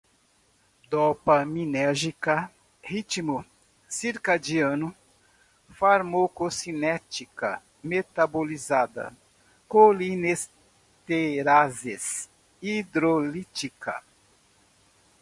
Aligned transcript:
dopaminérgica, 0.89 2.35
ritmo 2.81 3.45
circadiano, 3.87 4.95
farmacocinética, 5.69 7.61
metabolizada, 7.83 9.15
colinesterases, 9.67 12.27
hidrolítica 12.63 14.01